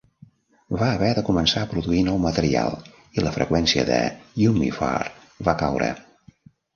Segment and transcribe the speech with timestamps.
[0.77, 2.77] Va haver de començar a produir nou material
[3.19, 3.99] i la freqüència de
[4.45, 4.93] "Yummy Fur"
[5.49, 5.91] va caure.